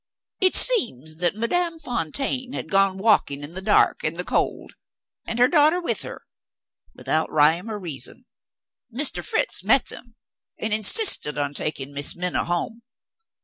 It 0.39 0.55
seems 0.55 1.19
that 1.19 1.35
Madame 1.35 1.77
Fontaine 1.77 2.53
had 2.53 2.71
gone 2.71 2.95
out 2.95 3.03
walking 3.03 3.43
in 3.43 3.51
the 3.51 3.61
dark 3.61 4.03
and 4.03 4.17
the 4.17 4.23
cold 4.23 4.73
(and 5.27 5.37
her 5.37 5.47
daughter 5.47 5.79
with 5.79 6.01
her), 6.01 6.23
without 6.95 7.31
rhyme 7.31 7.69
or 7.69 7.77
reason. 7.77 8.25
Mr. 8.91 9.23
Fritz 9.23 9.63
met 9.63 9.89
them, 9.89 10.15
and 10.57 10.73
insisted 10.73 11.37
on 11.37 11.53
taking 11.53 11.93
Miss 11.93 12.15
Minna 12.15 12.45
home. 12.45 12.81